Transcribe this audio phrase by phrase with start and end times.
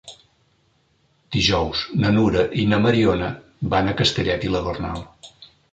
[1.35, 3.31] Dijous na Nura i na Mariona
[3.77, 5.11] van a Castellet i la Gornal.